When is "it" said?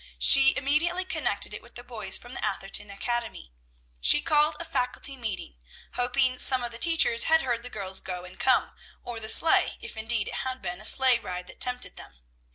1.53-1.61, 10.27-10.33